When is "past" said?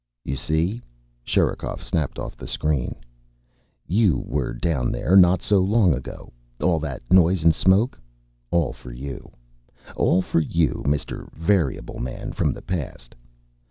12.63-13.13